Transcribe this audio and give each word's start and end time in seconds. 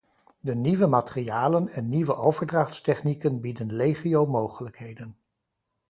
De 0.39 0.55
nieuwe 0.55 0.87
materialen 0.87 1.67
en 1.67 1.89
nieuwe 1.89 2.15
overdrachtstechnieken 2.15 3.41
bieden 3.41 3.73
legio 3.75 4.25
mogelijkheden. 4.25 5.17